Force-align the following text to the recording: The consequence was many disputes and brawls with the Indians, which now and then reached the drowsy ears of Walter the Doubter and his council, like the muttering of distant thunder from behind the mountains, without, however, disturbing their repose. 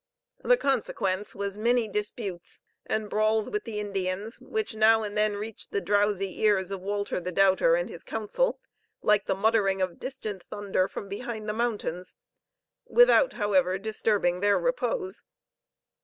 The 0.43 0.57
consequence 0.57 1.35
was 1.35 1.55
many 1.55 1.87
disputes 1.87 2.61
and 2.87 3.07
brawls 3.07 3.51
with 3.51 3.65
the 3.65 3.79
Indians, 3.79 4.39
which 4.41 4.73
now 4.73 5.03
and 5.03 5.15
then 5.15 5.35
reached 5.35 5.69
the 5.69 5.79
drowsy 5.79 6.39
ears 6.41 6.71
of 6.71 6.81
Walter 6.81 7.19
the 7.19 7.31
Doubter 7.31 7.75
and 7.75 7.87
his 7.87 8.03
council, 8.03 8.59
like 9.03 9.27
the 9.27 9.35
muttering 9.35 9.79
of 9.79 9.99
distant 9.99 10.41
thunder 10.41 10.87
from 10.87 11.07
behind 11.07 11.47
the 11.47 11.53
mountains, 11.53 12.15
without, 12.87 13.33
however, 13.33 13.77
disturbing 13.77 14.39
their 14.39 14.57
repose. 14.57 15.21